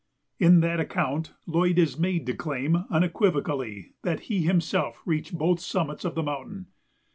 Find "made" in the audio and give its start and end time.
1.99-2.25